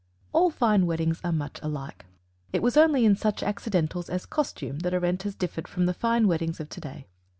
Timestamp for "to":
6.69-6.81